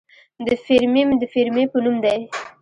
د 0.45 0.47
فیرمیم 0.65 1.09
د 1.17 1.23
فیرمي 1.33 1.65
په 1.71 1.77
نوم 1.83 1.95
دی. 2.05 2.19